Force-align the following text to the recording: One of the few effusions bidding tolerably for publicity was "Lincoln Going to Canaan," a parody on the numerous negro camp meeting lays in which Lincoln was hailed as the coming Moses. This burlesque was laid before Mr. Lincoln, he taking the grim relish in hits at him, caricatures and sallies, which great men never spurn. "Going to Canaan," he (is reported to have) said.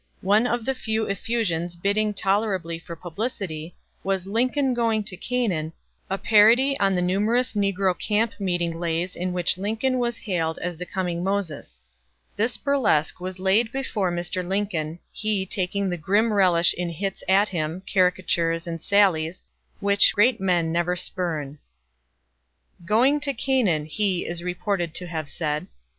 One 0.23 0.47
of 0.47 0.65
the 0.65 0.73
few 0.73 1.05
effusions 1.05 1.75
bidding 1.75 2.11
tolerably 2.15 2.79
for 2.79 2.95
publicity 2.95 3.75
was 4.03 4.25
"Lincoln 4.25 4.73
Going 4.73 5.03
to 5.03 5.15
Canaan," 5.15 5.73
a 6.09 6.17
parody 6.17 6.75
on 6.79 6.95
the 6.95 7.03
numerous 7.03 7.53
negro 7.53 7.93
camp 7.95 8.33
meeting 8.39 8.79
lays 8.79 9.15
in 9.15 9.31
which 9.31 9.59
Lincoln 9.59 9.99
was 9.99 10.17
hailed 10.17 10.57
as 10.57 10.77
the 10.77 10.87
coming 10.87 11.23
Moses. 11.23 11.83
This 12.35 12.57
burlesque 12.57 13.19
was 13.19 13.37
laid 13.37 13.71
before 13.71 14.11
Mr. 14.11 14.43
Lincoln, 14.43 14.97
he 15.11 15.45
taking 15.45 15.87
the 15.91 15.97
grim 15.97 16.33
relish 16.33 16.73
in 16.73 16.89
hits 16.89 17.23
at 17.29 17.49
him, 17.49 17.83
caricatures 17.85 18.65
and 18.65 18.81
sallies, 18.81 19.43
which 19.81 20.15
great 20.15 20.41
men 20.41 20.71
never 20.71 20.95
spurn. 20.95 21.59
"Going 22.87 23.19
to 23.19 23.35
Canaan," 23.35 23.85
he 23.85 24.25
(is 24.25 24.41
reported 24.41 24.95
to 24.95 25.05
have) 25.05 25.29
said. 25.29 25.67